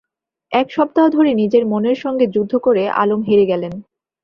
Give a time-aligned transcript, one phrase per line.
[0.51, 3.73] এক সপ্তাহ ধরে নিজের মনের সঙ্গে যুদ্ধ করে আলম হেরে গেলেন।